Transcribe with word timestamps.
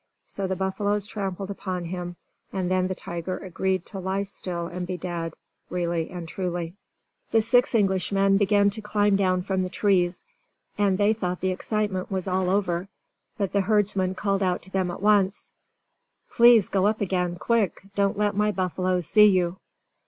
So 0.25 0.47
the 0.47 0.55
buffaloes 0.55 1.05
trampled 1.05 1.51
upon 1.51 1.85
him, 1.85 2.15
and 2.51 2.71
then 2.71 2.87
the 2.87 2.95
tiger 2.95 3.37
agreed 3.37 3.85
to 3.85 3.99
lie 3.99 4.23
still 4.23 4.65
and 4.65 4.87
be 4.87 4.97
dead, 4.97 5.35
really 5.69 6.09
and 6.09 6.27
truly. 6.27 6.73
The 7.29 7.43
six 7.43 7.75
Englishmen 7.75 8.37
began 8.37 8.71
to 8.71 8.81
climb 8.81 9.15
down 9.15 9.43
from 9.43 9.61
the 9.61 9.69
trees, 9.69 10.25
as 10.75 10.97
they 10.97 11.13
thought 11.13 11.39
the 11.41 11.51
excitement 11.51 12.09
was 12.09 12.27
all 12.27 12.49
over. 12.49 12.87
But 13.37 13.53
the 13.53 13.61
herdsman 13.61 14.15
called 14.15 14.41
out 14.41 14.63
to 14.63 14.71
them 14.71 14.89
at 14.89 15.03
once: 15.03 15.51
"Please 16.31 16.67
go 16.67 16.87
up 16.87 16.99
again 16.99 17.35
quick! 17.35 17.83
Don't 17.93 18.17
let 18.17 18.33
my 18.35 18.51
buffaloes 18.51 19.05
see 19.05 19.27
you!" 19.27 19.57